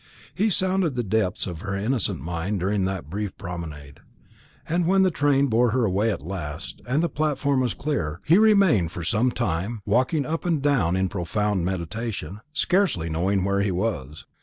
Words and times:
He 0.33 0.49
sounded 0.49 0.95
the 0.95 1.03
depths 1.03 1.45
of 1.45 1.61
her 1.61 1.75
innocent 1.75 2.19
mind 2.21 2.59
during 2.59 2.85
that 2.85 3.07
brief 3.07 3.37
promenade; 3.37 3.99
and 4.67 4.87
when 4.87 5.03
the 5.03 5.11
train 5.11 5.45
bore 5.45 5.69
her 5.69 5.85
away 5.85 6.09
at 6.11 6.25
last, 6.25 6.81
and 6.87 7.03
the 7.03 7.07
platform 7.07 7.61
was 7.61 7.75
clear, 7.75 8.19
he 8.25 8.39
remained 8.39 8.91
for 8.91 9.03
some 9.03 9.29
time 9.29 9.81
walking 9.85 10.25
up 10.25 10.43
and 10.43 10.59
down 10.59 10.95
in 10.95 11.07
profound 11.07 11.65
meditation, 11.65 12.39
scarcely 12.51 13.11
knowing 13.11 13.43
where 13.43 13.61
he 13.61 13.69
was. 13.69 14.25